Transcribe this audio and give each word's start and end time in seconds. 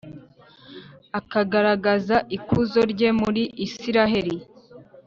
akagaragaza 1.19 2.15
ikuzo 2.37 2.81
rye 2.91 3.09
muri 3.21 3.43
israheli. 3.65 4.37